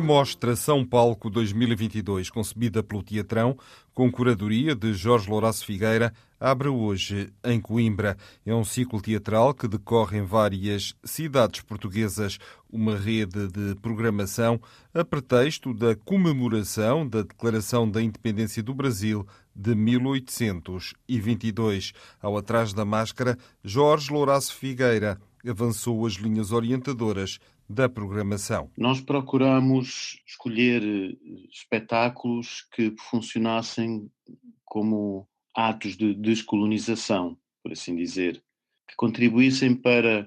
Mostra 0.00 0.56
São 0.56 0.84
Palco 0.84 1.30
2022, 1.30 2.28
concebida 2.30 2.82
pelo 2.82 3.00
Teatrão, 3.02 3.56
com 3.92 4.10
curadoria 4.10 4.74
de 4.74 4.92
Jorge 4.92 5.30
Lourenço 5.30 5.64
Figueira, 5.64 6.12
abre 6.40 6.66
hoje 6.68 7.32
em 7.44 7.60
Coimbra. 7.60 8.16
É 8.44 8.52
um 8.54 8.64
ciclo 8.64 9.00
teatral 9.00 9.54
que 9.54 9.68
decorre 9.68 10.18
em 10.18 10.24
várias 10.24 10.96
cidades 11.04 11.60
portuguesas, 11.60 12.38
uma 12.70 12.96
rede 12.96 13.46
de 13.48 13.74
programação 13.76 14.60
a 14.92 15.04
pretexto 15.04 15.72
da 15.72 15.94
comemoração 15.94 17.08
da 17.08 17.22
Declaração 17.22 17.88
da 17.90 18.02
Independência 18.02 18.62
do 18.62 18.74
Brasil 18.74 19.26
de 19.54 19.74
1822. 19.74 21.92
Ao 22.20 22.36
atrás 22.36 22.72
da 22.72 22.84
máscara, 22.84 23.38
Jorge 23.62 24.12
Lourenço 24.12 24.52
Figueira 24.54 25.20
avançou 25.50 26.06
as 26.06 26.14
linhas 26.14 26.52
orientadoras 26.52 27.38
da 27.68 27.88
programação? 27.88 28.70
Nós 28.76 29.00
procuramos 29.00 30.20
escolher 30.26 30.82
eh, 30.82 31.16
espetáculos 31.50 32.66
que 32.72 32.94
funcionassem 33.10 34.10
como 34.64 35.28
atos 35.54 35.96
de 35.96 36.14
descolonização, 36.14 37.38
por 37.62 37.72
assim 37.72 37.94
dizer, 37.96 38.42
que 38.88 38.96
contribuíssem 38.96 39.74
para 39.74 40.26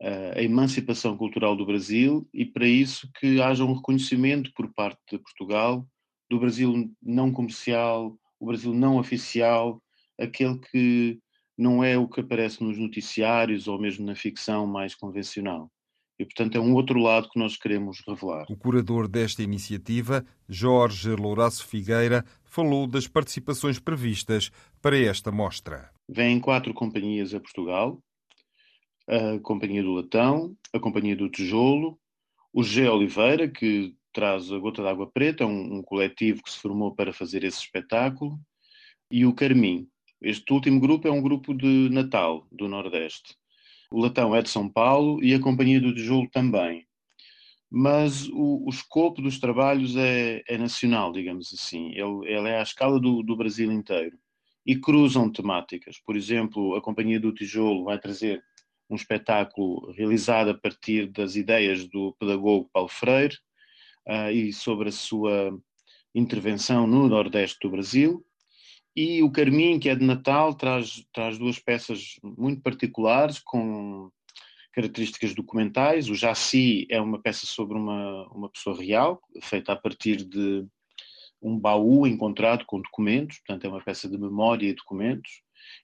eh, 0.00 0.34
a 0.36 0.42
emancipação 0.42 1.16
cultural 1.16 1.56
do 1.56 1.66
Brasil 1.66 2.28
e 2.32 2.44
para 2.44 2.66
isso 2.66 3.10
que 3.18 3.40
haja 3.40 3.64
um 3.64 3.74
reconhecimento 3.74 4.52
por 4.54 4.72
parte 4.72 5.00
de 5.10 5.18
Portugal 5.18 5.86
do 6.30 6.38
Brasil 6.38 6.90
não 7.02 7.32
comercial, 7.32 8.18
o 8.38 8.46
Brasil 8.46 8.74
não 8.74 8.98
oficial, 8.98 9.82
aquele 10.18 10.58
que 10.58 11.18
não 11.56 11.82
é 11.82 11.98
o 11.98 12.08
que 12.08 12.20
aparece 12.20 12.62
nos 12.62 12.78
noticiários 12.78 13.66
ou 13.66 13.80
mesmo 13.80 14.06
na 14.06 14.14
ficção 14.14 14.66
mais 14.66 14.94
convencional. 14.94 15.70
E, 16.18 16.24
portanto, 16.24 16.56
é 16.56 16.60
um 16.60 16.74
outro 16.74 16.98
lado 16.98 17.28
que 17.30 17.38
nós 17.38 17.56
queremos 17.56 18.02
revelar. 18.06 18.46
O 18.50 18.56
curador 18.56 19.06
desta 19.06 19.42
iniciativa, 19.42 20.26
Jorge 20.48 21.10
Louraço 21.10 21.64
Figueira, 21.66 22.24
falou 22.44 22.86
das 22.88 23.06
participações 23.06 23.78
previstas 23.78 24.50
para 24.82 24.98
esta 24.98 25.30
mostra. 25.30 25.90
Vêm 26.08 26.40
quatro 26.40 26.74
companhias 26.74 27.32
a 27.34 27.40
Portugal: 27.40 28.02
a 29.06 29.38
Companhia 29.40 29.82
do 29.82 29.92
Latão, 29.92 30.56
a 30.72 30.80
Companhia 30.80 31.14
do 31.14 31.28
Tijolo, 31.28 31.98
o 32.52 32.64
G. 32.64 32.88
Oliveira, 32.88 33.48
que 33.48 33.94
traz 34.12 34.50
a 34.50 34.58
Gota 34.58 34.82
d'Água 34.82 35.08
Preta, 35.08 35.46
um, 35.46 35.78
um 35.78 35.82
coletivo 35.82 36.42
que 36.42 36.50
se 36.50 36.58
formou 36.58 36.94
para 36.94 37.12
fazer 37.12 37.44
esse 37.44 37.60
espetáculo, 37.60 38.38
e 39.10 39.24
o 39.24 39.32
Carmim. 39.32 39.88
Este 40.20 40.52
último 40.52 40.80
grupo 40.80 41.06
é 41.06 41.12
um 41.12 41.22
grupo 41.22 41.54
de 41.54 41.88
Natal, 41.90 42.44
do 42.50 42.66
Nordeste. 42.66 43.36
O 43.90 44.00
Latão 44.00 44.34
é 44.34 44.42
de 44.42 44.50
São 44.50 44.68
Paulo 44.68 45.22
e 45.22 45.34
a 45.34 45.40
Companhia 45.40 45.80
do 45.80 45.94
Tijolo 45.94 46.28
também. 46.30 46.86
Mas 47.70 48.28
o, 48.28 48.64
o 48.66 48.70
escopo 48.70 49.20
dos 49.20 49.38
trabalhos 49.38 49.96
é, 49.96 50.42
é, 50.48 50.58
nacional, 50.58 51.12
digamos 51.12 51.52
assim. 51.52 51.90
Ele, 51.92 52.26
ele 52.26 52.48
é 52.48 52.58
à 52.58 52.62
escala 52.62 52.98
do, 53.00 53.22
do 53.22 53.36
Brasil 53.36 53.70
inteiro. 53.72 54.18
E 54.64 54.76
cruzam 54.76 55.30
temáticas. 55.30 55.98
Por 55.98 56.16
exemplo, 56.16 56.74
a 56.74 56.82
Companhia 56.82 57.18
do 57.18 57.32
Tijolo 57.32 57.84
vai 57.84 57.98
trazer 57.98 58.42
um 58.90 58.96
espetáculo 58.96 59.92
realizado 59.92 60.50
a 60.50 60.54
partir 60.54 61.06
das 61.08 61.36
ideias 61.36 61.86
do 61.88 62.14
pedagogo 62.18 62.70
Paulo 62.72 62.88
Freire 62.88 63.36
uh, 64.06 64.30
e 64.30 64.52
sobre 64.52 64.88
a 64.88 64.92
sua 64.92 65.58
intervenção 66.14 66.86
no 66.86 67.08
Nordeste 67.08 67.58
do 67.60 67.70
Brasil. 67.70 68.24
E 69.00 69.22
o 69.22 69.30
Carmim, 69.30 69.78
que 69.78 69.88
é 69.88 69.94
de 69.94 70.04
Natal, 70.04 70.52
traz, 70.52 71.06
traz 71.12 71.38
duas 71.38 71.56
peças 71.56 72.16
muito 72.20 72.60
particulares, 72.60 73.38
com 73.38 74.10
características 74.72 75.36
documentais. 75.36 76.10
O 76.10 76.16
Jaci 76.16 76.84
é 76.90 77.00
uma 77.00 77.22
peça 77.22 77.46
sobre 77.46 77.78
uma, 77.78 78.26
uma 78.32 78.48
pessoa 78.48 78.76
real, 78.76 79.22
feita 79.40 79.70
a 79.70 79.76
partir 79.76 80.24
de 80.24 80.66
um 81.40 81.56
baú 81.56 82.08
encontrado 82.08 82.64
com 82.66 82.80
documentos, 82.80 83.38
portanto 83.38 83.66
é 83.66 83.68
uma 83.68 83.80
peça 83.80 84.08
de 84.08 84.18
memória 84.18 84.66
e 84.66 84.74
documentos. 84.74 85.30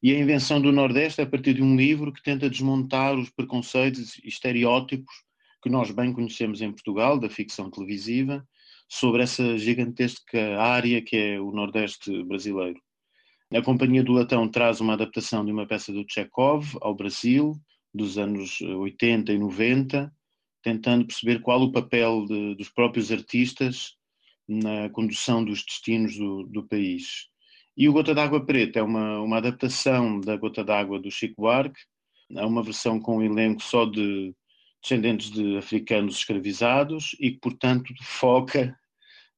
E 0.02 0.12
a 0.12 0.18
invenção 0.18 0.60
do 0.60 0.72
Nordeste 0.72 1.20
é 1.20 1.24
a 1.24 1.30
partir 1.30 1.54
de 1.54 1.62
um 1.62 1.76
livro 1.76 2.12
que 2.12 2.20
tenta 2.20 2.50
desmontar 2.50 3.16
os 3.16 3.30
preconceitos 3.30 4.18
e 4.24 4.26
estereótipos 4.26 5.14
que 5.62 5.70
nós 5.70 5.92
bem 5.92 6.12
conhecemos 6.12 6.60
em 6.60 6.72
Portugal, 6.72 7.16
da 7.20 7.30
ficção 7.30 7.70
televisiva, 7.70 8.44
sobre 8.88 9.22
essa 9.22 9.56
gigantesca 9.56 10.60
área 10.60 11.00
que 11.00 11.16
é 11.16 11.40
o 11.40 11.52
Nordeste 11.52 12.24
brasileiro. 12.24 12.82
A 13.54 13.62
Companhia 13.62 14.02
do 14.02 14.12
Latão 14.12 14.48
traz 14.48 14.80
uma 14.80 14.94
adaptação 14.94 15.44
de 15.44 15.52
uma 15.52 15.64
peça 15.64 15.92
do 15.92 16.04
Chekhov 16.08 16.76
ao 16.80 16.92
Brasil, 16.92 17.54
dos 17.94 18.18
anos 18.18 18.60
80 18.60 19.32
e 19.32 19.38
90, 19.38 20.12
tentando 20.60 21.06
perceber 21.06 21.40
qual 21.40 21.62
o 21.62 21.70
papel 21.70 22.26
de, 22.26 22.56
dos 22.56 22.68
próprios 22.68 23.12
artistas 23.12 23.94
na 24.48 24.88
condução 24.88 25.44
dos 25.44 25.64
destinos 25.64 26.16
do, 26.16 26.42
do 26.48 26.66
país. 26.66 27.28
E 27.76 27.88
o 27.88 27.92
Gota 27.92 28.12
d'Água 28.12 28.44
Preta 28.44 28.80
é 28.80 28.82
uma, 28.82 29.20
uma 29.20 29.36
adaptação 29.36 30.18
da 30.20 30.36
Gota 30.36 30.64
d'Água 30.64 30.98
do 30.98 31.08
Chico 31.08 31.42
Buarque, 31.42 31.80
é 32.32 32.44
uma 32.44 32.62
versão 32.62 32.98
com 32.98 33.18
um 33.18 33.22
elenco 33.22 33.62
só 33.62 33.84
de 33.84 34.34
descendentes 34.82 35.30
de 35.30 35.56
africanos 35.56 36.16
escravizados 36.16 37.14
e 37.20 37.30
que, 37.30 37.38
portanto, 37.38 37.94
foca 38.02 38.76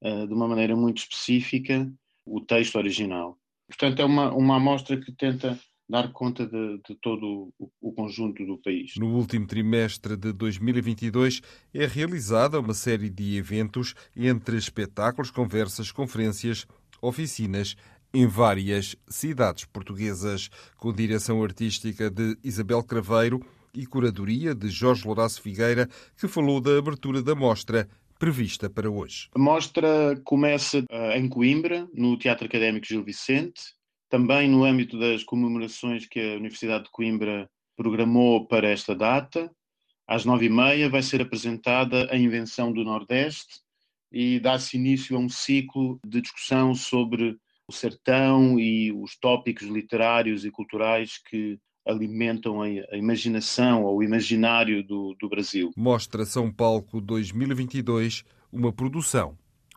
uh, 0.02 0.26
de 0.26 0.32
uma 0.32 0.48
maneira 0.48 0.74
muito 0.74 1.02
específica 1.02 1.92
o 2.24 2.40
texto 2.40 2.76
original. 2.76 3.38
Portanto, 3.68 4.00
é 4.00 4.04
uma, 4.04 4.32
uma 4.32 4.56
amostra 4.56 4.96
que 4.98 5.12
tenta 5.12 5.58
dar 5.88 6.12
conta 6.12 6.46
de, 6.46 6.80
de 6.88 6.96
todo 7.00 7.52
o, 7.58 7.70
o, 7.80 7.92
conjunto 7.92 8.44
do 8.44 8.58
país. 8.58 8.94
No 8.96 9.14
último 9.14 9.46
trimestre 9.46 10.16
de 10.16 10.32
2022 10.32 11.40
é 11.72 11.86
realizada 11.86 12.58
uma 12.58 12.74
série 12.74 13.08
de 13.08 13.36
eventos 13.36 13.94
entre 14.16 14.56
espetáculos, 14.56 15.30
conversas, 15.30 15.92
conferências, 15.92 16.66
oficinas 17.00 17.76
em 18.12 18.26
várias 18.26 18.96
cidades 19.08 19.64
portuguesas, 19.64 20.48
com 20.76 20.92
direção 20.92 21.42
artística 21.42 22.10
de 22.10 22.36
Isabel 22.42 22.82
Craveiro 22.82 23.40
e 23.74 23.86
curadoria 23.86 24.54
de 24.54 24.68
Jorge 24.68 25.06
Lourenço 25.06 25.40
Figueira, 25.40 25.88
que 26.16 26.26
falou 26.26 26.60
da 26.60 26.78
abertura 26.78 27.22
da 27.22 27.34
mostra 27.34 27.88
prevista 28.18 28.68
para 28.68 28.90
hoje? 28.90 29.28
A 29.34 29.38
mostra 29.38 30.20
começa 30.24 30.78
uh, 30.78 31.12
em 31.14 31.28
Coimbra, 31.28 31.88
no 31.94 32.18
Teatro 32.18 32.46
Académico 32.46 32.86
Gil 32.86 33.04
Vicente, 33.04 33.62
também 34.08 34.48
no 34.48 34.64
âmbito 34.64 34.98
das 34.98 35.24
comemorações 35.24 36.06
que 36.06 36.20
a 36.20 36.36
Universidade 36.36 36.84
de 36.84 36.90
Coimbra 36.90 37.48
programou 37.76 38.46
para 38.46 38.68
esta 38.68 38.94
data. 38.94 39.50
Às 40.06 40.24
nove 40.24 40.46
e 40.46 40.50
meia 40.50 40.88
vai 40.88 41.02
ser 41.02 41.20
apresentada 41.20 42.08
a 42.10 42.16
Invenção 42.16 42.72
do 42.72 42.84
Nordeste 42.84 43.60
e 44.12 44.38
dá-se 44.38 44.76
início 44.76 45.16
a 45.16 45.20
um 45.20 45.28
ciclo 45.28 45.98
de 46.06 46.20
discussão 46.20 46.74
sobre 46.74 47.36
o 47.68 47.72
sertão 47.72 48.58
e 48.58 48.92
os 48.92 49.16
tópicos 49.16 49.66
literários 49.66 50.44
e 50.44 50.50
culturais 50.50 51.18
que 51.18 51.58
alimentam 51.86 52.62
a, 52.62 52.96
imaginação 52.96 53.84
ou 53.84 53.98
o 53.98 54.02
imaginário 54.02 54.82
do, 54.82 55.16
do 55.20 55.28
Brasil. 55.28 55.70
Mostra 55.76 56.24
São 56.24 56.50
Palco 56.50 57.00
2022, 57.00 58.24
uma 58.52 58.72
produção 58.72 59.36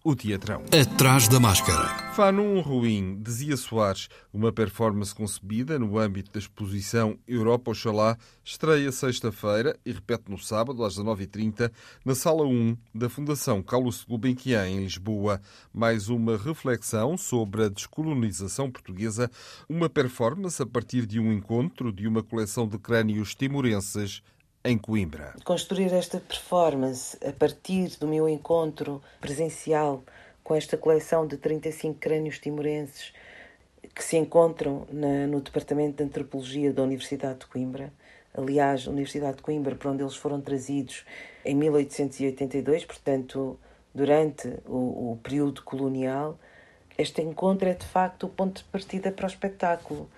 o 0.10 0.16
Teatrão. 0.16 0.64
Atrás 0.74 1.28
da 1.28 1.40
máscara. 1.40 1.88
Fanum 2.16 2.62
Ruim, 2.62 3.22
dizia 3.22 3.56
Soares, 3.56 4.10
uma 4.34 4.52
performance 4.52 5.14
concebida 5.14 5.78
no 5.78 6.00
âmbito 6.00 6.32
da 6.32 6.40
exposição 6.40 7.20
Europa 7.28 7.70
Oxalá, 7.70 8.18
estreia 8.44 8.92
sexta-feira 8.92 9.78
e 9.86 9.92
repete 9.92 10.24
no 10.28 10.40
sábado 10.40 10.84
às 10.84 10.98
19h30 10.98 11.72
na 12.04 12.16
Sala 12.16 12.44
1 12.44 12.76
da 12.96 13.08
Fundação 13.08 13.62
Carlos 13.62 14.04
Gulbenkian, 14.04 14.68
em 14.68 14.80
Lisboa. 14.80 15.40
Mais 15.72 16.10
uma 16.10 16.38
reflexão 16.38 17.16
sobre 17.16 17.66
a 17.66 17.70
descolonização 17.70 18.72
portuguesa, 18.72 19.30
uma 19.70 19.88
performance 19.88 20.60
a 20.60 20.66
partir 20.66 21.06
de 21.06 21.20
um 21.20 21.32
encontro 21.32 21.94
de 21.94 22.08
uma 22.08 22.24
coleção 22.24 22.68
de 22.68 22.80
crânios 22.80 23.36
timorenses 23.36 24.24
em 24.64 24.78
Coimbra. 24.78 25.34
Construir 25.44 25.94
esta 25.94 26.20
performance 26.20 27.18
a 27.26 27.32
partir 27.32 27.98
do 28.00 28.08
meu 28.08 28.28
encontro 28.28 29.02
presencial 29.22 30.04
com 30.44 30.56
esta 30.56 30.78
coleção 30.78 31.26
de 31.26 31.38
35 31.38 32.00
crânios 32.00 32.40
timorenses 32.40 33.14
que 33.96 34.04
se 34.04 34.18
encontram 34.18 34.86
na, 34.92 35.28
no 35.28 35.42
Departamento 35.42 35.98
de 35.98 36.04
Antropologia 36.04 36.74
da 36.74 36.84
Universidade 36.84 37.40
de 37.40 37.46
Coimbra. 37.46 37.94
Aliás, 38.34 38.88
a 38.88 38.92
Universidade 38.92 39.38
de 39.38 39.44
Coimbra, 39.44 39.76
para 39.76 39.92
onde 39.92 40.04
eles 40.04 40.16
foram 40.16 40.42
trazidos 40.42 41.06
em 41.44 41.56
1882, 41.56 42.86
portanto, 42.86 43.60
durante 43.94 44.48
o, 44.66 45.12
o 45.12 45.20
período 45.24 45.64
colonial, 45.64 46.38
este 46.98 47.22
encontro 47.22 47.68
é 47.68 47.74
de 47.74 47.86
facto 47.86 48.26
o 48.26 48.30
ponto 48.30 48.58
de 48.58 48.64
partida 48.66 49.12
para 49.12 49.26
o 49.26 49.30
espetáculo, 49.30 50.10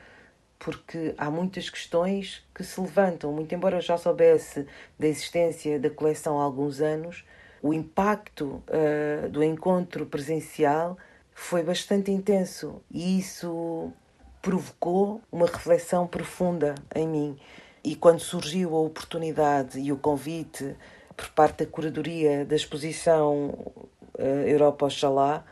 porque 0.64 1.16
há 1.18 1.32
muitas 1.32 1.72
questões 1.72 2.46
que 2.54 2.64
se 2.64 2.80
levantam. 2.80 3.32
Muito 3.34 3.54
embora 3.54 3.78
eu 3.78 3.82
já 3.82 3.98
soubesse 3.98 4.68
da 4.98 5.08
existência 5.08 5.80
da 5.80 5.90
coleção 5.90 6.40
há 6.40 6.44
alguns 6.44 6.82
anos, 6.82 7.26
o 7.64 7.74
impacto 7.74 8.64
uh, 8.68 9.28
do 9.30 9.44
encontro 9.44 10.06
presencial 10.06 10.98
foi 11.34 11.64
bastante 11.64 12.12
intenso 12.12 12.80
e 12.92 13.18
isso 13.18 13.92
provocou 14.40 15.20
uma 15.32 15.48
reflexão 15.48 16.06
profunda 16.06 16.76
em 16.94 17.08
mim. 17.08 17.40
E 17.84 17.96
quando 17.96 18.20
surgiu 18.20 18.76
a 18.76 18.82
oportunidade 18.82 19.80
e 19.80 19.92
o 19.92 19.98
convite 19.98 20.76
por 21.18 21.30
parte 21.30 21.66
da 21.66 21.72
curadoria 21.72 22.46
da 22.46 22.56
exposição 22.56 23.50
uh, 23.50 24.22
Europa 24.46 24.86
Oxalá, 24.86 25.44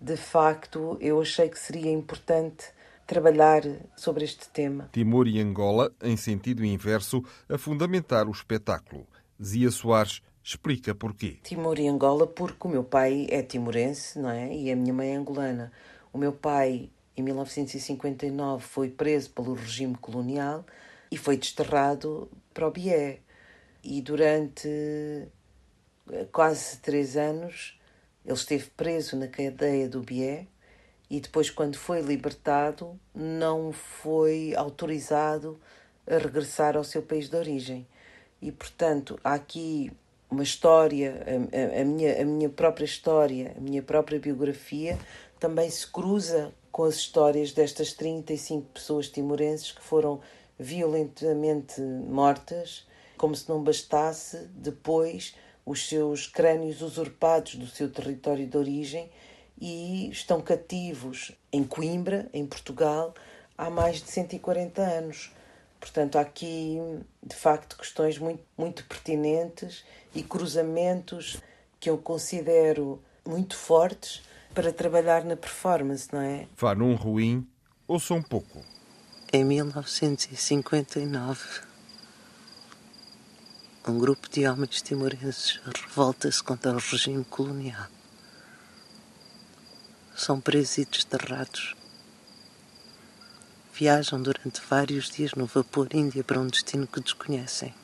de 0.00 0.16
facto 0.16 0.96
eu 1.02 1.20
achei 1.20 1.50
que 1.50 1.58
seria 1.58 1.92
importante 1.92 2.72
trabalhar 3.06 3.62
sobre 3.96 4.24
este 4.24 4.48
tema. 4.48 4.88
Timor 4.92 5.28
e 5.28 5.40
Angola, 5.40 5.92
em 6.02 6.16
sentido 6.16 6.64
inverso, 6.64 7.22
a 7.48 7.58
fundamentar 7.58 8.26
o 8.28 8.32
espetáculo. 8.32 9.06
Zia 9.42 9.70
Soares 9.70 10.22
explica 10.42 10.94
porquê. 10.94 11.38
Timor 11.42 11.78
e 11.78 11.88
Angola 11.88 12.26
porque 12.26 12.66
o 12.66 12.70
meu 12.70 12.84
pai 12.84 13.26
é 13.30 13.42
timorense, 13.42 14.18
não 14.18 14.30
é? 14.30 14.54
E 14.54 14.70
a 14.70 14.76
minha 14.76 14.92
mãe 14.92 15.10
é 15.10 15.16
angolana. 15.16 15.72
O 16.12 16.18
meu 16.18 16.32
pai, 16.32 16.90
em 17.16 17.22
1959, 17.22 18.62
foi 18.62 18.90
preso 18.90 19.30
pelo 19.30 19.54
regime 19.54 19.96
colonial 19.96 20.64
e 21.10 21.16
foi 21.16 21.36
desterrado 21.36 22.30
para 22.52 22.68
o 22.68 22.70
Bié. 22.70 23.20
E 23.82 24.00
durante 24.00 24.68
eh, 26.10 26.26
quase 26.32 26.78
três 26.78 27.16
anos 27.16 27.78
ele 28.24 28.34
esteve 28.34 28.70
preso 28.70 29.16
na 29.16 29.28
cadeia 29.28 29.88
do 29.88 30.00
Bié 30.00 30.46
e 31.14 31.20
depois, 31.20 31.48
quando 31.48 31.76
foi 31.76 32.00
libertado, 32.00 32.98
não 33.14 33.70
foi 33.70 34.52
autorizado 34.56 35.60
a 36.04 36.18
regressar 36.18 36.76
ao 36.76 36.82
seu 36.82 37.02
país 37.02 37.28
de 37.28 37.36
origem. 37.36 37.86
E, 38.42 38.50
portanto, 38.50 39.16
há 39.22 39.34
aqui 39.34 39.92
uma 40.28 40.42
história, 40.42 41.24
a, 41.24 41.78
a, 41.78 41.82
a, 41.82 41.84
minha, 41.84 42.20
a 42.20 42.24
minha 42.24 42.48
própria 42.48 42.84
história, 42.84 43.54
a 43.56 43.60
minha 43.60 43.80
própria 43.80 44.18
biografia, 44.18 44.98
também 45.38 45.70
se 45.70 45.86
cruza 45.86 46.52
com 46.72 46.82
as 46.82 46.96
histórias 46.96 47.52
destas 47.52 47.92
35 47.92 48.66
pessoas 48.74 49.08
timorenses 49.08 49.70
que 49.70 49.82
foram 49.82 50.20
violentamente 50.58 51.80
mortas, 51.80 52.88
como 53.16 53.36
se 53.36 53.48
não 53.48 53.62
bastasse 53.62 54.48
depois 54.52 55.36
os 55.64 55.88
seus 55.88 56.26
crânios 56.26 56.82
usurpados 56.82 57.54
do 57.54 57.68
seu 57.68 57.88
território 57.88 58.48
de 58.48 58.58
origem 58.58 59.08
e 59.60 60.10
estão 60.10 60.40
cativos 60.40 61.32
em 61.52 61.64
Coimbra, 61.64 62.28
em 62.32 62.46
Portugal, 62.46 63.14
há 63.56 63.70
mais 63.70 64.02
de 64.02 64.10
140 64.10 64.82
anos. 64.82 65.32
Portanto, 65.80 66.16
há 66.16 66.22
aqui, 66.22 66.78
de 67.22 67.36
facto, 67.36 67.76
questões 67.76 68.18
muito, 68.18 68.42
muito 68.56 68.84
pertinentes 68.86 69.84
e 70.14 70.22
cruzamentos 70.22 71.40
que 71.78 71.90
eu 71.90 71.98
considero 71.98 73.02
muito 73.26 73.56
fortes 73.56 74.22
para 74.54 74.72
trabalhar 74.72 75.24
na 75.24 75.36
performance, 75.36 76.08
não 76.12 76.20
é? 76.20 76.46
Vá 76.56 76.74
num 76.74 76.94
ruim, 76.94 77.46
ouça 77.86 78.14
um 78.14 78.22
pouco. 78.22 78.62
Em 79.32 79.44
1959, 79.44 81.40
um 83.86 83.98
grupo 83.98 84.30
de 84.30 84.46
homens 84.46 84.80
timorenses 84.80 85.60
revolta-se 85.64 86.42
contra 86.42 86.72
o 86.72 86.78
regime 86.78 87.24
colonial. 87.24 87.88
São 90.16 90.40
presos 90.40 90.78
e 90.78 90.84
desterrados. 90.84 91.74
Viajam 93.72 94.22
durante 94.22 94.60
vários 94.60 95.10
dias 95.10 95.32
no 95.32 95.46
vapor 95.46 95.88
Índia 95.92 96.22
para 96.22 96.38
um 96.38 96.46
destino 96.46 96.86
que 96.86 97.00
desconhecem. 97.00 97.74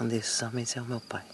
Um 0.00 0.08
desses 0.08 0.42
homens 0.42 0.76
é 0.76 0.82
o 0.82 0.84
meu 0.84 1.00
pai. 1.00 1.24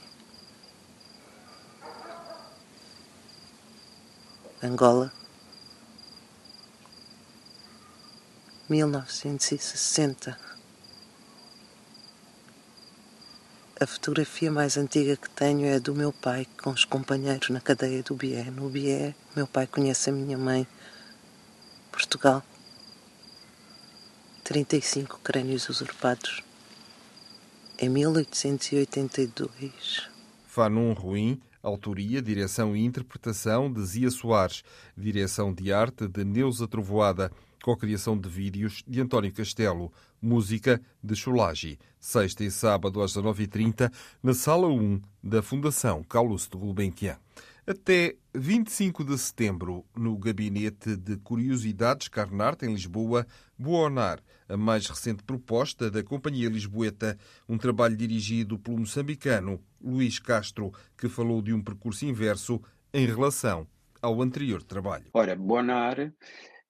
Angola, 4.62 5.12
1960. 8.69 10.55
A 13.78 13.87
fotografia 13.87 14.50
mais 14.50 14.78
antiga 14.78 15.19
que 15.19 15.28
tenho 15.28 15.67
é 15.67 15.78
do 15.78 15.94
meu 15.94 16.11
pai 16.11 16.46
com 16.62 16.70
os 16.70 16.87
companheiros 16.87 17.50
na 17.50 17.61
cadeia 17.61 18.02
do 18.02 18.14
Bié. 18.14 18.50
No 18.50 18.70
Bié, 18.70 19.14
meu 19.37 19.46
pai 19.46 19.67
conhece 19.67 20.08
a 20.08 20.14
minha 20.14 20.38
mãe. 20.38 20.67
Portugal. 21.93 22.43
35 24.44 25.20
crânios 25.23 25.69
usurpados. 25.69 26.43
Em 27.78 27.90
1882. 27.90 30.08
Fanum 30.46 30.94
Ruim, 30.94 31.38
autoria, 31.62 32.23
direção 32.23 32.75
e 32.75 32.82
interpretação 32.82 33.70
de 33.70 33.84
Zia 33.84 34.11
Soares, 34.11 34.64
direção 34.96 35.52
de 35.52 35.70
arte 35.70 36.08
de 36.08 36.25
Neuza 36.25 36.67
Trovoada, 36.67 37.31
co-criação 37.66 38.16
de 38.16 38.28
vídeos 38.28 38.84
de 38.86 39.00
António 39.00 39.32
Castelo, 39.32 39.92
música 40.22 40.80
de 41.02 41.16
Cholagi, 41.16 41.80
sexta 41.98 42.44
e 42.44 42.50
sábado 42.50 43.02
às 43.02 43.16
19h30, 43.16 43.92
na 44.22 44.34
Sala 44.34 44.68
1 44.68 45.02
da 45.20 45.42
Fundação 45.42 46.04
Carlos 46.04 46.46
de 46.46 46.56
Gulbenkian. 46.56 47.18
Até 47.66 48.14
25 48.32 49.02
de 49.02 49.18
setembro, 49.18 49.84
no 49.96 50.16
Gabinete 50.16 50.96
de 50.96 51.16
Curiosidades 51.16 52.06
Carnarte, 52.06 52.64
em 52.64 52.72
Lisboa, 52.72 53.26
Boanar, 53.58 54.20
a 54.48 54.56
mais 54.56 54.86
recente 54.86 55.24
proposta 55.24 55.90
da 55.90 56.04
Companhia 56.04 56.48
Lisboeta, 56.48 57.18
um 57.48 57.58
trabalho 57.58 57.96
dirigido 57.96 58.60
pelo 58.60 58.78
moçambicano 58.78 59.60
Luís 59.82 60.20
Castro, 60.20 60.72
que 60.96 61.08
falou 61.08 61.42
de 61.42 61.52
um 61.52 61.60
percurso 61.60 62.06
inverso 62.06 62.62
em 62.94 63.06
relação 63.06 63.66
ao 64.00 64.22
anterior 64.22 64.62
trabalho. 64.62 65.06
Ora, 65.12 65.34
Boanar 65.34 66.12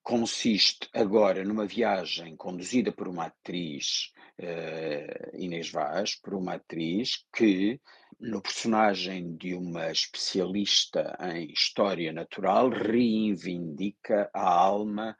consiste 0.06 0.88
agora 0.92 1.42
numa 1.44 1.66
viagem 1.66 2.36
conduzida 2.36 2.92
por 2.92 3.08
uma 3.08 3.24
atriz, 3.24 4.12
uh, 4.38 5.36
Inês 5.36 5.68
Vaz, 5.68 6.14
por 6.14 6.32
uma 6.32 6.54
atriz 6.54 7.26
que 7.34 7.80
no 8.20 8.40
personagem 8.40 9.36
de 9.36 9.52
uma 9.52 9.90
especialista 9.90 11.18
em 11.20 11.50
história 11.50 12.12
natural, 12.12 12.68
reivindica 12.68 14.30
a 14.32 14.48
alma, 14.48 15.16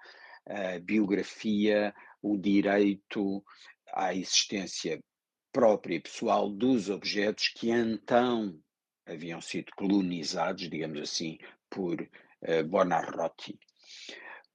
a 0.47 0.79
biografia, 0.79 1.93
o 2.23 2.39
direito 2.39 3.45
à 3.93 4.15
existência 4.15 5.03
própria 5.51 5.97
e 5.97 6.01
pessoal 6.01 6.49
dos 6.49 6.91
objetos 6.91 7.49
que 7.49 7.71
então 7.71 8.57
haviam 9.05 9.41
sido 9.41 9.73
colonizados, 9.77 10.71
digamos 10.71 11.01
assim, 11.01 11.39
por 11.69 12.01
uh, 12.01 12.65
Bonarroti. 12.69 13.59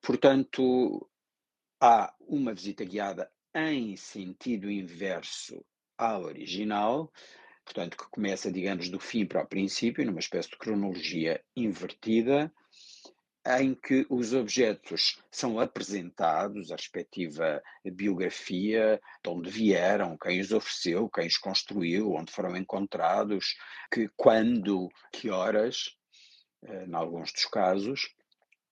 Portanto, 0.01 1.07
há 1.79 2.13
uma 2.21 2.53
visita 2.53 2.83
guiada 2.83 3.31
em 3.53 3.95
sentido 3.95 4.71
inverso 4.71 5.63
à 5.97 6.17
original, 6.17 7.11
portanto, 7.63 7.97
que 7.97 8.09
começa, 8.09 8.51
digamos, 8.51 8.89
do 8.89 8.99
fim 8.99 9.25
para 9.25 9.43
o 9.43 9.47
princípio, 9.47 10.05
numa 10.05 10.19
espécie 10.19 10.49
de 10.49 10.57
cronologia 10.57 11.43
invertida, 11.55 12.51
em 13.59 13.73
que 13.73 14.05
os 14.09 14.33
objetos 14.33 15.19
são 15.31 15.59
apresentados, 15.59 16.71
a 16.71 16.75
respectiva 16.75 17.61
biografia, 17.85 19.01
de 19.23 19.29
onde 19.29 19.49
vieram, 19.49 20.17
quem 20.17 20.39
os 20.39 20.51
ofereceu, 20.51 21.09
quem 21.09 21.27
os 21.27 21.37
construiu, 21.37 22.13
onde 22.13 22.31
foram 22.31 22.55
encontrados, 22.55 23.55
que 23.91 24.09
quando, 24.15 24.89
que 25.11 25.29
horas, 25.29 25.95
eh, 26.63 26.85
em 26.85 26.93
alguns 26.93 27.31
dos 27.31 27.45
casos, 27.45 28.13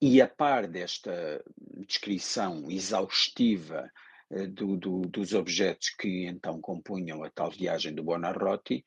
e 0.02 0.22
a 0.22 0.28
par 0.28 0.68
desta 0.68 1.44
descrição 1.86 2.70
exaustiva 2.70 3.92
eh, 4.30 4.48
do, 4.48 4.78
do, 4.78 5.02
dos 5.02 5.34
objetos 5.34 5.90
que 5.90 6.26
então 6.26 6.62
compunham 6.62 7.24
a 7.24 7.30
tal 7.30 7.52
viagem 7.52 7.94
do 7.94 8.04
Buonarroti, 8.04 8.86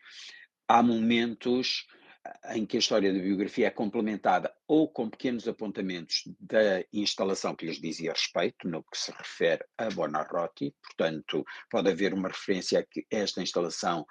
há 0.66 0.82
momentos 0.82 1.86
eh, 2.24 2.56
em 2.56 2.64
que 2.64 2.76
a 2.76 2.80
história 2.80 3.12
da 3.12 3.18
biografia 3.18 3.66
é 3.66 3.70
complementada 3.70 4.54
ou 4.66 4.88
com 4.88 5.10
pequenos 5.10 5.46
apontamentos 5.46 6.22
da 6.40 6.82
instalação 6.92 7.54
que 7.54 7.66
lhes 7.66 7.80
dizia 7.80 8.12
respeito, 8.12 8.66
no 8.66 8.82
que 8.82 8.96
se 8.96 9.12
refere 9.12 9.64
a 9.76 9.90
Buonarroti, 9.90 10.74
portanto, 10.82 11.44
pode 11.70 11.90
haver 11.90 12.14
uma 12.14 12.28
referência 12.28 12.78
a 12.78 12.82
que 12.82 13.06
esta 13.10 13.42
instalação 13.42 14.06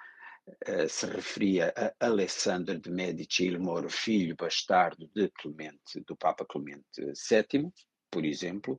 uh, 0.48 0.88
se 0.88 1.06
referia 1.06 1.72
a 1.76 2.06
Alessandro 2.06 2.78
de 2.78 2.90
Medici 2.90 3.46
Il 3.46 3.58
Moro, 3.58 3.88
filho 3.88 4.36
bastardo 4.36 5.08
de 5.14 5.28
Clemente, 5.30 6.00
do 6.06 6.16
Papa 6.16 6.44
Clemente 6.44 7.00
VII, 7.00 7.72
por 8.10 8.24
exemplo, 8.24 8.78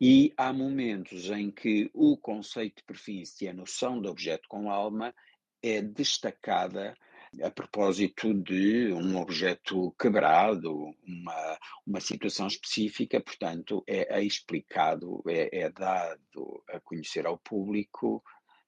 e 0.00 0.32
há 0.36 0.52
momentos 0.52 1.30
em 1.30 1.50
que 1.50 1.90
o 1.92 2.16
conceito 2.16 2.76
de 2.76 2.84
perfis 2.84 3.40
e 3.42 3.48
a 3.48 3.52
noção 3.52 4.00
de 4.00 4.08
objeto 4.08 4.48
com 4.48 4.70
alma 4.70 5.14
é 5.62 5.82
destacada 5.82 6.94
a 7.42 7.50
propósito 7.50 8.32
de 8.34 8.92
um 8.92 9.16
objeto 9.16 9.94
quebrado, 9.98 10.94
uma, 11.06 11.58
uma 11.86 12.00
situação 12.00 12.46
específica, 12.46 13.20
portanto, 13.20 13.82
é, 13.86 14.18
é 14.18 14.22
explicado, 14.22 15.22
é, 15.26 15.60
é 15.60 15.70
dado 15.70 16.62
a 16.68 16.78
conhecer 16.80 17.26
ao 17.26 17.38
público 17.38 18.22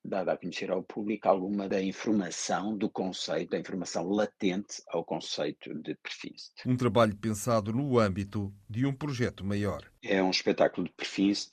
dada 0.07 0.33
a 0.33 0.37
conhecer 0.37 0.71
ao 0.71 0.83
público 0.83 1.29
alguma 1.29 1.69
da 1.69 1.83
informação 1.83 2.77
do 2.77 2.89
conceito, 2.89 3.51
da 3.51 3.59
informação 3.59 4.09
latente 4.09 4.83
ao 4.89 5.05
conceito 5.05 5.75
de 5.75 5.95
perfis. 5.97 6.53
Um 6.65 6.77
trabalho 6.77 7.17
pensado 7.17 7.73
no 7.73 7.99
âmbito 7.99 8.55
de 8.69 8.87
um 8.87 8.95
projeto 8.95 9.45
maior. 9.45 9.91
É 10.03 10.23
um 10.23 10.31
espetáculo 10.31 10.87
de 10.87 10.93
perfis 10.95 11.51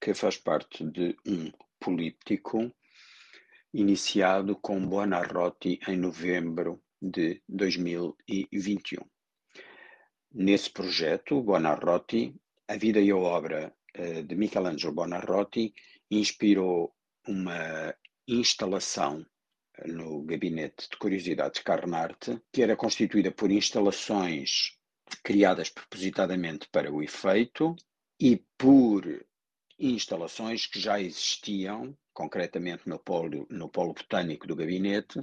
que 0.00 0.14
faz 0.14 0.36
parte 0.36 0.84
de 0.84 1.16
um 1.26 1.50
político 1.78 2.70
iniciado 3.72 4.56
com 4.56 4.86
Buonarroti 4.86 5.80
em 5.88 5.96
novembro 5.96 6.82
de 7.00 7.40
2021. 7.48 9.02
Nesse 10.34 10.70
projeto, 10.70 11.42
Buonarroti, 11.42 12.34
a 12.68 12.76
vida 12.76 13.00
e 13.00 13.10
a 13.10 13.16
obra 13.16 13.74
eh, 13.94 14.22
de 14.22 14.34
Michelangelo 14.34 14.94
Buonarroti 14.94 15.74
inspirou 16.10 16.94
uma 17.26 17.94
instalação 18.26 19.24
no 19.86 20.22
gabinete 20.22 20.88
de 20.90 20.96
curiosidades 20.96 21.62
Carnarte, 21.62 22.40
que 22.52 22.62
era 22.62 22.76
constituída 22.76 23.30
por 23.30 23.50
instalações 23.50 24.76
criadas 25.22 25.68
propositadamente 25.68 26.68
para 26.70 26.92
o 26.92 27.02
efeito 27.02 27.74
e 28.20 28.44
por 28.56 29.04
instalações 29.78 30.66
que 30.66 30.78
já 30.78 31.00
existiam 31.00 31.96
concretamente 32.12 32.88
no 32.88 32.98
polo, 32.98 33.46
no 33.50 33.68
polo 33.68 33.94
botânico 33.94 34.46
do 34.46 34.54
gabinete, 34.54 35.20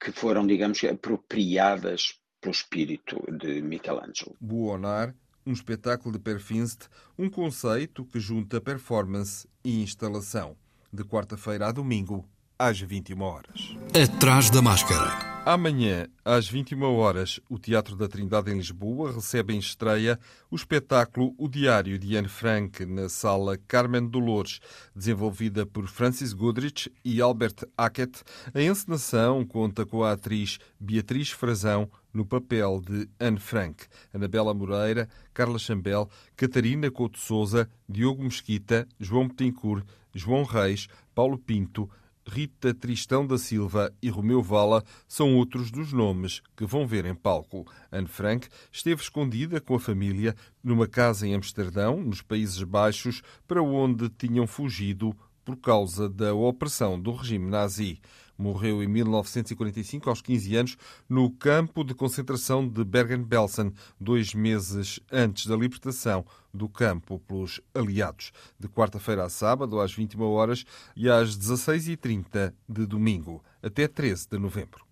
que 0.00 0.12
foram, 0.12 0.46
digamos, 0.46 0.82
apropriadas 0.84 2.20
pelo 2.40 2.52
espírito 2.52 3.16
de 3.38 3.62
Michelangelo. 3.62 4.36
Buonar, 4.40 5.14
um 5.46 5.52
espetáculo 5.52 6.12
de 6.12 6.18
Perfinst, 6.18 6.88
um 7.16 7.30
conceito 7.30 8.04
que 8.04 8.18
junta 8.18 8.60
performance 8.60 9.48
e 9.64 9.82
instalação, 9.82 10.56
de 10.94 11.04
quarta-feira 11.04 11.66
a 11.68 11.72
domingo, 11.72 12.24
às 12.58 12.80
21 12.80 13.20
horas. 13.20 13.76
Atrás 13.94 14.48
da 14.50 14.62
máscara. 14.62 15.34
Amanhã, 15.46 16.06
às 16.24 16.48
21 16.48 16.82
horas, 16.84 17.38
o 17.50 17.58
Teatro 17.58 17.94
da 17.94 18.08
Trindade 18.08 18.50
em 18.50 18.56
Lisboa 18.56 19.12
recebe 19.12 19.54
em 19.54 19.58
estreia 19.58 20.18
o 20.50 20.56
espetáculo 20.56 21.34
O 21.36 21.48
Diário 21.48 21.98
de 21.98 22.16
Anne 22.16 22.28
Frank 22.28 22.86
na 22.86 23.10
sala 23.10 23.58
Carmen 23.68 24.08
Dolores, 24.08 24.60
desenvolvida 24.96 25.66
por 25.66 25.86
Francis 25.86 26.32
Goodrich 26.32 26.90
e 27.04 27.20
Albert 27.20 27.56
Hackett. 27.78 28.22
A 28.54 28.62
encenação 28.62 29.44
conta 29.44 29.84
com 29.84 30.02
a 30.02 30.12
atriz 30.12 30.58
Beatriz 30.80 31.28
Frazão 31.28 31.90
no 32.10 32.24
papel 32.24 32.80
de 32.80 33.06
Anne 33.20 33.38
Frank, 33.38 33.84
Anabela 34.14 34.54
Moreira, 34.54 35.10
Carla 35.34 35.58
Chambel, 35.58 36.08
Catarina 36.36 36.90
Couto 36.90 37.18
Souza, 37.18 37.68
Diogo 37.86 38.22
Mesquita, 38.22 38.88
João 38.98 39.28
Betancourt, 39.28 39.84
João 40.14 40.44
Reis, 40.44 40.86
Paulo 41.14 41.36
Pinto, 41.36 41.90
Rita 42.26 42.72
Tristão 42.72 43.26
da 43.26 43.36
Silva 43.36 43.92
e 44.00 44.08
Romeu 44.08 44.42
Vala 44.42 44.82
são 45.06 45.36
outros 45.36 45.70
dos 45.70 45.92
nomes 45.92 46.40
que 46.56 46.64
vão 46.64 46.86
ver 46.86 47.04
em 47.04 47.14
palco. 47.14 47.66
Anne 47.92 48.08
Frank 48.08 48.48
esteve 48.72 49.02
escondida 49.02 49.60
com 49.60 49.74
a 49.74 49.80
família 49.80 50.34
numa 50.62 50.86
casa 50.86 51.26
em 51.26 51.34
Amsterdão, 51.34 52.00
nos 52.00 52.22
Países 52.22 52.62
Baixos, 52.62 53.22
para 53.46 53.62
onde 53.62 54.08
tinham 54.08 54.46
fugido 54.46 55.14
por 55.44 55.56
causa 55.56 56.08
da 56.08 56.32
opressão 56.32 56.98
do 56.98 57.12
regime 57.12 57.50
nazi. 57.50 58.00
Morreu 58.36 58.82
em 58.82 58.86
1945, 58.88 60.08
aos 60.08 60.20
15 60.20 60.56
anos, 60.56 60.76
no 61.08 61.30
campo 61.30 61.84
de 61.84 61.94
concentração 61.94 62.66
de 62.68 62.84
Bergen-Belsen, 62.84 63.72
dois 64.00 64.34
meses 64.34 65.00
antes 65.10 65.46
da 65.46 65.56
libertação 65.56 66.24
do 66.52 66.68
campo 66.68 67.20
pelos 67.20 67.60
aliados. 67.74 68.32
De 68.58 68.68
quarta-feira 68.68 69.24
a 69.24 69.28
sábado, 69.28 69.80
às 69.80 69.92
21 69.92 70.22
horas 70.22 70.64
e 70.96 71.08
às 71.08 71.36
16h30 71.36 72.52
de 72.68 72.86
domingo, 72.86 73.42
até 73.62 73.86
13 73.88 74.28
de 74.30 74.38
novembro. 74.38 74.84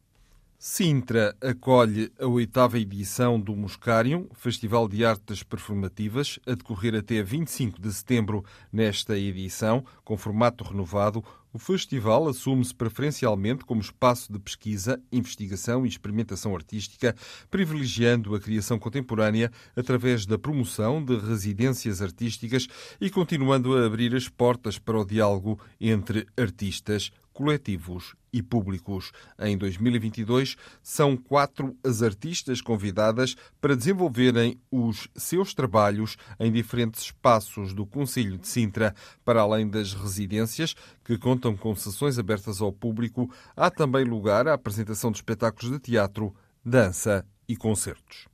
Sintra 0.64 1.35
acolhe 1.40 2.12
a 2.21 2.26
oitava 2.28 2.78
edição 2.78 3.40
do 3.40 3.57
Muscarium, 3.57 4.28
Festival 4.33 4.87
de 4.87 5.04
Artes 5.04 5.42
Performativas, 5.42 6.38
a 6.47 6.54
decorrer 6.54 6.95
até 6.95 7.21
25 7.21 7.83
de 7.83 7.92
setembro. 7.92 8.45
Nesta 8.73 9.19
edição, 9.19 9.85
com 10.04 10.16
formato 10.16 10.62
renovado, 10.62 11.25
o 11.52 11.59
festival 11.59 12.28
assume-se 12.28 12.73
preferencialmente 12.73 13.64
como 13.64 13.81
espaço 13.81 14.33
de 14.33 14.38
pesquisa, 14.38 15.02
investigação 15.11 15.85
e 15.85 15.88
experimentação 15.88 16.54
artística, 16.54 17.14
privilegiando 17.50 18.33
a 18.33 18.40
criação 18.40 18.78
contemporânea 18.78 19.50
através 19.75 20.25
da 20.25 20.38
promoção 20.38 21.04
de 21.04 21.16
residências 21.16 22.00
artísticas 22.00 22.69
e 23.00 23.11
continuando 23.11 23.76
a 23.76 23.85
abrir 23.85 24.14
as 24.14 24.28
portas 24.28 24.78
para 24.78 24.99
o 24.99 25.04
diálogo 25.04 25.59
entre 25.81 26.25
artistas, 26.38 27.11
coletivos 27.33 28.15
e 28.33 28.43
públicos. 28.43 29.12
Em 29.39 29.57
2022, 29.59 30.57
são 30.83 31.17
quatro 31.17 31.77
as 31.85 32.03
artistas 32.03 32.61
convidadas 32.61 33.35
para 33.61 33.77
desenvolverem 33.77 34.59
os 34.71 35.09
seus 35.15 35.53
trabalhos 35.55 36.17
em 36.41 36.51
diferentes 36.51 37.03
espaços 37.03 37.75
do 37.75 37.85
Conselho 37.85 38.39
de 38.39 38.49
Sintra. 38.49 38.95
Para 39.25 39.43
além 39.43 39.69
das 39.69 39.93
residências, 39.93 40.75
que 41.05 41.19
contam 41.19 41.57
com 41.57 41.75
sessões 41.75 42.19
abertas 42.19 42.61
ao 42.61 42.73
público, 42.73 43.31
há 43.57 43.71
também 43.71 44.05
lugar 44.05 44.49
à 44.49 44.55
apresentação 44.55 45.11
de 45.11 45.19
espetáculos 45.19 45.71
de 45.71 45.79
teatro, 45.79 46.35
dança 46.65 47.27
e 47.49 47.57
concertos. 47.57 48.27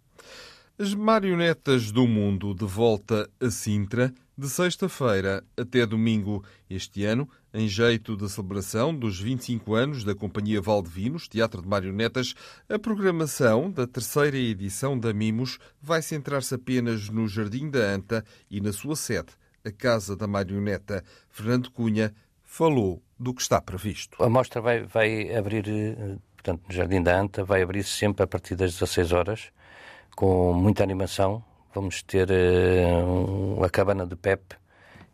As 0.81 0.95
marionetas 0.95 1.91
do 1.91 2.07
mundo 2.07 2.55
de 2.55 2.65
volta 2.65 3.29
a 3.41 3.51
Sintra, 3.51 4.15
de 4.37 4.49
sexta-feira 4.49 5.43
até 5.57 5.85
domingo 5.85 6.45
este 6.71 7.05
ano, 7.05 7.29
em 7.53 7.67
jeito 7.67 8.17
de 8.17 8.31
celebração 8.31 8.95
dos 8.95 9.19
25 9.21 9.75
anos 9.75 10.05
da 10.05 10.15
Companhia 10.15 10.61
Valdevinos, 10.61 11.27
Teatro 11.27 11.63
de 11.63 11.67
Marionetas, 11.67 12.33
a 12.69 12.79
programação 12.79 13.69
da 13.69 13.89
terceira 13.89 14.37
edição 14.37 14.97
da 14.97 15.13
Mimos 15.13 15.59
vai 15.83 16.01
centrar-se 16.01 16.55
apenas 16.55 17.09
no 17.09 17.27
Jardim 17.27 17.69
da 17.69 17.81
Anta 17.81 18.25
e 18.49 18.61
na 18.61 18.73
sua 18.73 18.95
sede, 18.95 19.33
a 19.65 19.73
Casa 19.73 20.15
da 20.15 20.29
Marioneta. 20.29 21.03
Fernando 21.29 21.73
Cunha 21.73 22.15
falou 22.45 23.03
do 23.19 23.35
que 23.35 23.43
está 23.43 23.61
previsto. 23.61 24.23
A 24.23 24.29
mostra 24.29 24.61
vai, 24.61 24.85
vai 24.85 25.35
abrir, 25.35 25.69
eh, 25.69 26.19
portanto, 26.37 26.63
no 26.69 26.73
Jardim 26.73 27.03
da 27.03 27.21
Anta, 27.21 27.43
vai 27.43 27.63
abrir 27.63 27.83
sempre 27.83 28.23
a 28.23 28.29
partir 28.29 28.55
das 28.55 28.75
16 28.75 29.11
horas 29.11 29.51
com 30.19 30.53
muita 30.53 30.83
animação. 30.83 31.45
Vamos 31.73 32.03
ter 32.03 32.29
uh, 32.29 33.63
a 33.63 33.71
Cabana 33.71 34.05
de 34.05 34.17
Pepe, 34.17 34.57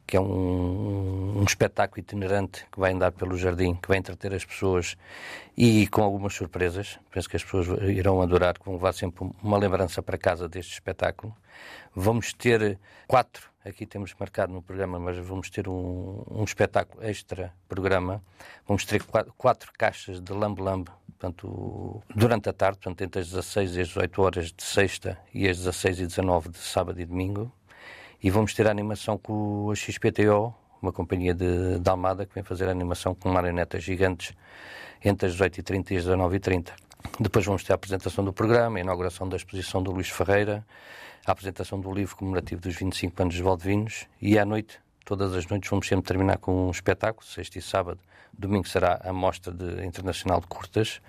que 0.07 0.17
é 0.17 0.21
um, 0.21 1.41
um, 1.41 1.45
espetáculo 1.45 2.01
itinerante 2.01 2.65
que 2.73 2.81
vai 2.81 2.95
andar 2.95 3.13
pelo 3.13 3.37
jardim, 3.37 3.75
que 3.75 3.87
vai 3.87 3.99
entreter 3.99 4.33
as 4.33 4.47
pessoas 4.47 4.97
e 5.55 5.87
com 5.89 6.03
algumas 6.03 6.33
surpresas. 6.33 6.99
Penso 7.11 7.29
que 7.29 7.37
as 7.37 7.45
pessoas 7.45 7.69
irão 7.83 8.23
adorar, 8.23 8.59
que 8.59 8.65
vão 8.65 8.77
levar 8.77 8.95
sempre 8.95 9.31
uma 9.43 9.59
lembrança 9.59 10.03
para 10.03 10.17
casa 10.17 10.49
deste 10.49 10.73
espetáculo. 10.73 11.37
Vamos 11.95 12.33
ter 12.33 12.79
quatro, 13.07 13.51
aqui 13.63 13.85
temos 13.85 14.15
marcado 14.19 14.55
no 14.55 14.63
programa, 14.63 14.99
mas 14.99 15.19
vamos 15.19 15.51
ter 15.51 15.69
um, 15.69 16.25
um 16.31 16.45
espetáculo 16.45 17.05
extra 17.05 17.53
programa. 17.69 18.25
Vamos 18.67 18.87
ter 18.87 19.03
quatro, 19.03 19.35
quatro 19.37 19.71
caixas 19.77 20.19
de 20.19 20.33
lambe-lambe 20.33 20.91
portanto, 21.25 22.03
durante 22.15 22.49
a 22.49 22.53
tarde, 22.53 22.79
portanto, 22.79 23.03
entre 23.03 23.21
as 23.21 23.29
16 23.29 23.77
e 23.77 23.81
as 23.81 23.89
18 23.89 24.23
horas 24.23 24.53
de 24.53 24.63
sexta 24.63 25.19
e 25.33 25.49
as 25.49 25.59
16 25.59 26.01
e 26.01 26.07
19 26.07 26.51
de 26.51 26.59
sábado 26.59 27.01
e 27.01 27.07
domingo. 27.07 27.51
E 28.23 28.31
vamos 28.31 28.55
ter 28.55 28.67
a 28.67 28.71
animação 28.71 29.17
com 29.17 29.71
a 29.71 29.75
XPTO, 29.75 30.55
uma 30.81 30.93
companhia 30.93 31.35
de, 31.35 31.79
de 31.79 31.91
Almada, 31.91 32.27
que 32.27 32.35
vem 32.35 32.45
fazer 32.45 32.69
a 32.69 32.71
animação 32.71 33.15
com 33.15 33.31
marionetas 33.31 33.83
gigantes 33.83 34.35
entre 35.03 35.29
as 35.29 35.35
18h30 35.35 35.91
e 35.91 35.97
as 35.97 36.07
19h30. 36.07 36.71
Depois 37.21 37.45
vamos 37.45 37.65
ter 37.65 37.73
a 37.73 37.75
apresentação 37.75 38.25
do 38.25 38.33
programa, 38.33 38.79
a 38.79 38.81
inauguração 38.81 39.29
da 39.29 39.37
exposição 39.37 39.83
do 39.83 39.93
Luís 39.93 40.09
Ferreira, 40.09 40.65
a 41.27 41.33
apresentação 41.33 41.81
do 41.81 41.93
livro 41.93 42.17
comemorativo 42.17 42.61
dos 42.61 42.75
25 42.75 43.23
anos 43.23 43.35
dos 43.35 43.45
Valdevinos 43.45 44.07
e 44.21 44.39
à 44.39 44.45
noite, 44.45 44.79
todas 45.05 45.35
as 45.35 45.47
noites, 45.47 45.69
vamos 45.69 45.87
sempre 45.87 46.07
terminar 46.07 46.39
com 46.39 46.69
um 46.69 46.71
espetáculo, 46.71 47.27
sexta 47.27 47.59
e 47.59 47.63
sábado, 47.63 48.01
Domingo 48.39 48.69
será 48.69 49.01
a 49.03 49.13
Mostra 49.13 49.53
de, 49.53 49.85
Internacional 49.85 50.41
de 50.41 50.47
Curtas. 50.47 51.01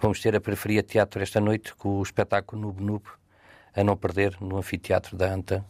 Vamos 0.00 0.20
ter 0.20 0.34
a 0.36 0.40
Periferia 0.40 0.82
Teatro 0.82 1.22
esta 1.22 1.40
noite 1.40 1.74
com 1.74 1.98
o 1.98 2.02
espetáculo 2.02 2.60
Nub 2.60 2.80
Nub, 2.80 3.04
a 3.74 3.82
não 3.82 3.96
perder, 3.96 4.36
no 4.40 4.56
Anfiteatro 4.56 5.16
da 5.16 5.32
Anta. 5.32 5.64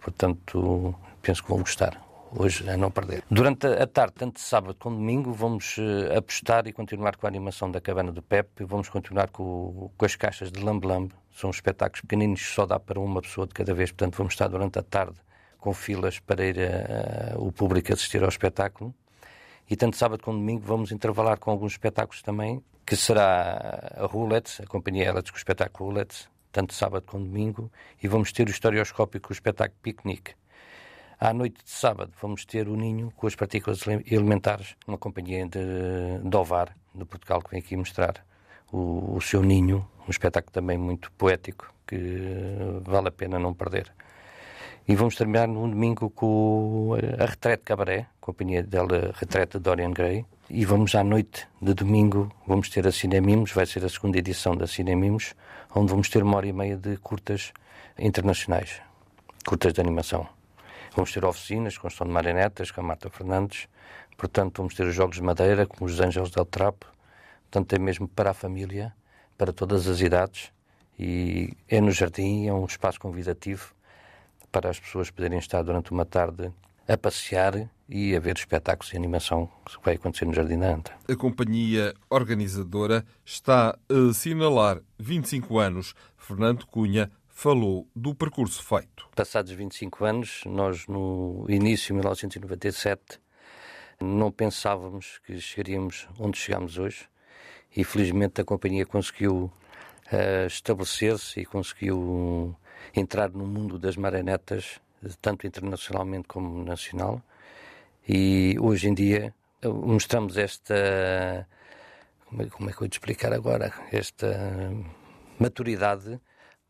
Portanto, 0.00 0.94
penso 1.20 1.42
que 1.42 1.48
vão 1.48 1.58
gostar. 1.58 2.00
Hoje 2.32 2.68
a 2.70 2.76
não 2.76 2.92
perder. 2.92 3.24
Durante 3.28 3.66
a 3.66 3.86
tarde, 3.88 4.14
tanto 4.16 4.40
sábado 4.40 4.76
como 4.78 4.94
domingo, 4.94 5.32
vamos 5.32 5.76
uh, 5.78 6.16
apostar 6.16 6.64
e 6.68 6.72
continuar 6.72 7.16
com 7.16 7.26
a 7.26 7.28
animação 7.28 7.68
da 7.68 7.80
Cabana 7.80 8.12
do 8.12 8.22
Pepe. 8.22 8.62
Vamos 8.64 8.88
continuar 8.88 9.30
com, 9.30 9.90
com 9.96 10.04
as 10.04 10.14
caixas 10.14 10.52
de 10.52 10.62
Lambe 10.62 10.86
Lambe. 10.86 11.12
São 11.32 11.50
espetáculos 11.50 12.02
pequeninos, 12.02 12.40
só 12.40 12.64
dá 12.66 12.78
para 12.78 13.00
uma 13.00 13.20
pessoa 13.20 13.48
de 13.48 13.52
cada 13.52 13.74
vez. 13.74 13.90
Portanto, 13.90 14.16
vamos 14.16 14.34
estar 14.34 14.46
durante 14.46 14.78
a 14.78 14.82
tarde 14.82 15.16
com 15.58 15.74
filas 15.74 16.20
para 16.20 16.44
ir 16.44 16.56
a, 16.60 17.36
o 17.36 17.50
público 17.50 17.92
assistir 17.92 18.22
ao 18.22 18.28
espetáculo. 18.28 18.94
E 19.70 19.76
tanto 19.76 19.96
sábado 19.96 20.20
como 20.24 20.36
domingo 20.36 20.64
vamos 20.66 20.90
intervalar 20.90 21.38
com 21.38 21.52
alguns 21.52 21.72
espetáculos 21.72 22.22
também, 22.22 22.60
que 22.84 22.96
será 22.96 23.92
a 23.96 24.06
Roulette, 24.06 24.60
a 24.60 24.66
companhia 24.66 25.04
Eletros 25.04 25.30
com 25.30 25.36
o 25.36 25.38
espetáculo 25.38 25.90
Roulette, 25.90 26.28
tanto 26.50 26.74
sábado 26.74 27.04
como 27.06 27.24
domingo, 27.24 27.70
e 28.02 28.08
vamos 28.08 28.32
ter 28.32 28.48
o 28.48 28.50
historioscópico 28.50 29.28
com 29.28 29.32
o 29.32 29.36
espetáculo 29.36 29.78
Picnic. 29.80 30.34
À 31.20 31.32
noite 31.32 31.62
de 31.62 31.70
sábado 31.70 32.10
vamos 32.20 32.44
ter 32.44 32.66
o 32.66 32.74
Ninho 32.74 33.12
com 33.14 33.28
as 33.28 33.36
partículas 33.36 33.82
elementares, 34.10 34.74
uma 34.88 34.98
companhia 34.98 35.46
de, 35.46 35.60
de 36.28 36.36
Ovar, 36.36 36.74
de 36.92 37.04
Portugal, 37.04 37.40
que 37.40 37.50
vem 37.50 37.60
aqui 37.60 37.76
mostrar 37.76 38.26
o, 38.72 39.14
o 39.14 39.20
seu 39.20 39.40
Ninho, 39.40 39.88
um 40.04 40.10
espetáculo 40.10 40.52
também 40.52 40.78
muito 40.78 41.12
poético, 41.12 41.72
que 41.86 41.96
vale 42.82 43.06
a 43.06 43.12
pena 43.12 43.38
não 43.38 43.54
perder. 43.54 43.92
E 44.88 44.96
vamos 44.96 45.14
terminar 45.14 45.46
no 45.46 45.68
domingo 45.68 46.10
com 46.10 46.96
a 47.20 47.26
Retrete 47.26 47.62
Cabaré, 47.64 48.06
companhia 48.20 48.62
dela 48.62 49.12
Retrete 49.14 49.58
Dorian 49.58 49.92
Gray. 49.92 50.24
E 50.48 50.64
vamos 50.64 50.94
à 50.96 51.04
noite 51.04 51.46
de 51.62 51.74
domingo, 51.74 52.32
vamos 52.46 52.68
ter 52.70 52.86
a 52.86 52.90
Cinemimos, 52.90 53.52
vai 53.52 53.66
ser 53.66 53.84
a 53.84 53.88
segunda 53.88 54.18
edição 54.18 54.56
da 54.56 54.66
Cinemimos, 54.66 55.34
onde 55.74 55.90
vamos 55.90 56.08
ter 56.08 56.22
uma 56.24 56.36
hora 56.38 56.46
e 56.48 56.52
meia 56.52 56.76
de 56.76 56.96
curtas 56.96 57.52
internacionais, 57.96 58.80
curtas 59.46 59.72
de 59.72 59.80
animação. 59.80 60.26
Vamos 60.96 61.12
ter 61.12 61.24
oficinas 61.24 61.78
com 61.78 61.88
som 61.88 62.04
de 62.04 62.10
marionetas, 62.10 62.72
com 62.72 62.80
a 62.80 62.84
Marta 62.84 63.08
Fernandes, 63.10 63.68
portanto 64.16 64.56
vamos 64.56 64.74
ter 64.74 64.84
os 64.86 64.94
jogos 64.94 65.16
de 65.16 65.22
madeira, 65.22 65.66
como 65.66 65.88
os 65.88 66.00
Ângeles 66.00 66.30
del 66.30 66.46
Trapo, 66.46 66.86
portanto 67.42 67.72
é 67.74 67.78
mesmo 67.78 68.08
para 68.08 68.30
a 68.30 68.34
família, 68.34 68.92
para 69.38 69.52
todas 69.52 69.86
as 69.86 70.00
idades, 70.00 70.50
e 70.98 71.56
é 71.68 71.80
no 71.80 71.92
jardim, 71.92 72.48
é 72.48 72.52
um 72.52 72.64
espaço 72.64 72.98
convidativo 72.98 73.72
para 74.50 74.70
as 74.70 74.78
pessoas 74.78 75.10
poderem 75.10 75.38
estar 75.38 75.62
durante 75.62 75.90
uma 75.90 76.04
tarde 76.04 76.52
a 76.88 76.96
passear 76.96 77.70
e 77.88 78.14
a 78.14 78.20
ver 78.20 78.36
espetáculos 78.36 78.90
de 78.90 78.96
animação 78.96 79.48
que 79.64 79.84
vai 79.84 79.94
acontecer 79.94 80.24
no 80.24 80.32
Jardim 80.32 80.58
da 80.58 80.74
Anta. 80.74 80.92
A 81.08 81.16
companhia 81.16 81.94
organizadora 82.08 83.04
está 83.24 83.78
a 83.88 84.10
assinalar 84.10 84.80
25 84.98 85.58
anos. 85.58 85.94
Fernando 86.16 86.66
Cunha 86.66 87.10
falou 87.28 87.88
do 87.94 88.14
percurso 88.14 88.62
feito. 88.62 89.08
Passados 89.14 89.50
25 89.52 90.04
anos, 90.04 90.42
nós 90.46 90.86
no 90.86 91.46
início 91.48 91.88
de 91.88 91.92
1997 91.94 93.20
não 94.00 94.30
pensávamos 94.30 95.20
que 95.24 95.38
chegaríamos 95.40 96.08
onde 96.18 96.38
chegamos 96.38 96.78
hoje 96.78 97.08
e 97.76 97.84
felizmente 97.84 98.40
a 98.40 98.44
companhia 98.44 98.84
conseguiu 98.84 99.44
uh, 100.12 100.46
estabelecer-se 100.46 101.40
e 101.40 101.44
conseguiu 101.44 102.56
entrar 102.94 103.30
no 103.30 103.46
mundo 103.46 103.78
das 103.78 103.96
marionetas, 103.96 104.80
tanto 105.20 105.46
internacionalmente 105.46 106.28
como 106.28 106.64
nacional. 106.64 107.22
E 108.08 108.56
hoje 108.60 108.88
em 108.88 108.94
dia 108.94 109.34
eh, 109.62 109.68
mostramos 109.68 110.36
esta. 110.36 110.74
É, 110.74 111.46
como 112.50 112.70
é 112.70 112.72
que 112.72 112.76
eu 112.76 112.80
vou 112.80 112.88
te 112.88 112.94
explicar 112.94 113.32
agora? 113.32 113.72
Esta 113.92 114.70
maturidade 115.38 116.20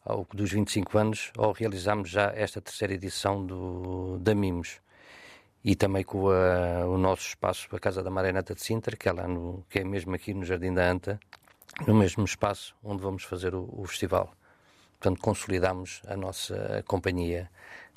ao 0.05 0.27
dos 0.33 0.53
25 0.53 0.99
anos, 0.99 1.33
ao 1.37 1.53
realizarmos 1.53 2.11
já 2.11 2.33
esta 2.35 2.61
terceira 2.61 2.95
edição 2.95 3.45
do, 3.45 4.19
da 4.19 4.35
Mimos. 4.35 4.81
E 5.63 5.77
também 5.77 6.03
com 6.03 6.31
a, 6.31 6.87
o 6.87 6.97
nosso 6.97 7.29
espaço, 7.29 7.69
a 7.75 7.79
Casa 7.79 8.03
da 8.03 8.11
Marioneta 8.11 8.55
de 8.55 8.63
Sintra, 8.63 8.97
que 8.97 9.09
é, 9.09 9.13
lá 9.13 9.29
no, 9.29 9.65
que 9.69 9.81
é 9.81 9.85
mesmo 9.85 10.15
aqui 10.15 10.33
no 10.33 10.45
Jardim 10.45 10.73
da 10.73 10.91
Anta, 10.91 11.21
no 11.87 11.95
mesmo 11.95 12.25
espaço 12.25 12.75
onde 12.83 13.03
vamos 13.03 13.25
fazer 13.25 13.55
o, 13.55 13.69
o 13.71 13.85
festival. 13.87 14.33
Portanto, 15.01 15.21
consolidamos 15.23 16.03
a 16.07 16.15
nossa 16.15 16.85
companhia 16.87 17.51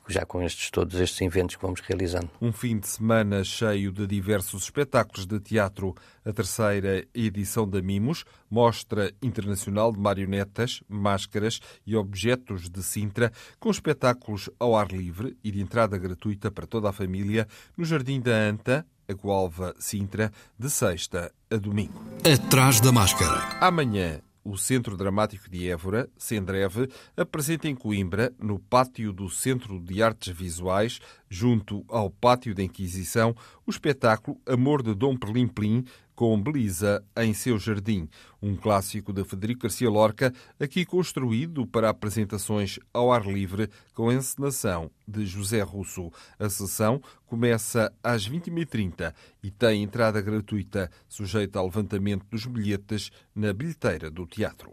já 0.07 0.25
com 0.25 0.41
estes 0.41 0.69
todos 0.69 0.99
estes 0.99 1.21
eventos 1.21 1.55
que 1.55 1.61
vamos 1.61 1.81
realizando. 1.81 2.29
Um 2.41 2.51
fim 2.51 2.79
de 2.79 2.87
semana 2.87 3.43
cheio 3.43 3.91
de 3.91 4.05
diversos 4.07 4.63
espetáculos 4.63 5.25
de 5.25 5.39
teatro. 5.39 5.95
A 6.25 6.31
terceira 6.31 7.05
edição 7.13 7.67
da 7.67 7.81
Mimos, 7.81 8.25
Mostra 8.49 9.13
Internacional 9.21 9.91
de 9.91 9.99
Marionetas, 9.99 10.81
Máscaras 10.87 11.59
e 11.85 11.95
Objetos 11.95 12.69
de 12.69 12.81
Sintra, 12.81 13.31
com 13.59 13.69
espetáculos 13.69 14.49
ao 14.57 14.75
ar 14.75 14.91
livre 14.91 15.37
e 15.43 15.51
de 15.51 15.61
entrada 15.61 15.97
gratuita 15.97 16.49
para 16.51 16.67
toda 16.67 16.89
a 16.89 16.93
família 16.93 17.47
no 17.77 17.83
Jardim 17.83 18.21
da 18.21 18.31
Anta, 18.31 18.85
a 19.07 19.13
Gualva 19.13 19.73
Sintra, 19.77 20.31
de 20.57 20.69
sexta 20.69 21.31
a 21.51 21.57
domingo. 21.57 22.01
Atrás 22.25 22.79
da 22.79 22.91
máscara. 22.91 23.57
Amanhã, 23.59 24.21
o 24.43 24.57
Centro 24.57 24.97
Dramático 24.97 25.49
de 25.49 25.69
Évora, 25.69 26.09
Sendreve, 26.17 26.89
apresenta 27.15 27.67
em 27.67 27.75
Coimbra, 27.75 28.33
no 28.39 28.59
pátio 28.59 29.13
do 29.13 29.29
Centro 29.29 29.79
de 29.79 30.03
Artes 30.03 30.35
Visuais, 30.35 30.99
junto 31.33 31.83
ao 31.89 32.11
Pátio 32.11 32.53
da 32.53 32.61
Inquisição, 32.61 33.35
o 33.65 33.71
espetáculo 33.71 34.39
Amor 34.45 34.83
de 34.83 34.93
Dom 34.93 35.17
Perlim 35.17 35.47
Plim, 35.47 35.83
com 36.13 36.39
Belisa 36.39 37.03
em 37.17 37.33
seu 37.33 37.57
jardim, 37.57 38.07
um 38.39 38.55
clássico 38.55 39.11
de 39.11 39.23
Federico 39.23 39.63
Garcia 39.63 39.89
Lorca, 39.89 40.31
aqui 40.59 40.85
construído 40.85 41.65
para 41.65 41.89
apresentações 41.89 42.77
ao 42.93 43.11
ar 43.11 43.25
livre 43.25 43.67
com 43.95 44.11
encenação 44.11 44.91
de 45.07 45.25
José 45.25 45.61
Russo. 45.63 46.11
A 46.37 46.47
sessão 46.49 47.01
começa 47.25 47.91
às 48.03 48.29
20h30 48.29 49.11
e 49.41 49.49
tem 49.49 49.81
entrada 49.81 50.21
gratuita, 50.21 50.91
sujeita 51.09 51.57
ao 51.57 51.65
levantamento 51.65 52.27
dos 52.29 52.45
bilhetes 52.45 53.09
na 53.33 53.51
bilheteira 53.51 54.11
do 54.11 54.27
teatro. 54.27 54.71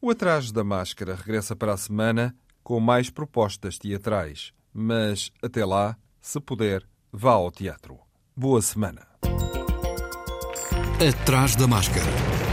O 0.00 0.08
Atrás 0.08 0.50
da 0.50 0.64
Máscara 0.64 1.14
regressa 1.14 1.54
para 1.54 1.74
a 1.74 1.76
semana 1.76 2.34
com 2.62 2.80
mais 2.80 3.10
propostas 3.10 3.78
teatrais. 3.78 4.54
Mas 4.72 5.30
até 5.42 5.64
lá, 5.64 5.96
se 6.20 6.40
puder, 6.40 6.86
vá 7.12 7.32
ao 7.32 7.50
teatro. 7.50 7.98
Boa 8.36 8.62
semana. 8.62 9.06
Atrás 11.00 11.56
da 11.56 11.66
Máscara. 11.66 12.49